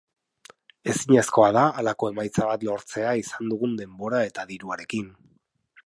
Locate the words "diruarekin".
4.55-5.15